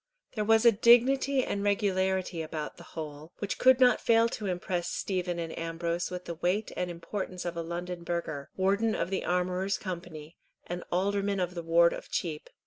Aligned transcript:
There 0.33 0.43
was 0.43 0.65
a 0.65 0.71
dignity 0.71 1.43
and 1.45 1.61
regularity 1.63 2.41
about 2.41 2.77
the 2.77 2.83
whole, 2.97 3.33
which 3.37 3.59
could 3.59 3.79
not 3.79 4.01
fail 4.01 4.27
to 4.29 4.47
impress 4.47 4.89
Stephen 4.89 5.37
and 5.37 5.55
Ambrose 5.55 6.09
with 6.09 6.25
the 6.25 6.33
weight 6.33 6.71
and 6.75 6.89
importance 6.89 7.45
of 7.45 7.55
a 7.55 7.61
London 7.61 8.03
burgher, 8.03 8.49
warden 8.57 8.95
of 8.95 9.11
the 9.11 9.23
Armourers' 9.23 9.77
Company, 9.77 10.37
and 10.65 10.83
alderman 10.91 11.39
of 11.39 11.53
the 11.53 11.61
Ward 11.61 11.93
of 11.93 12.09
Cheap. 12.09 12.49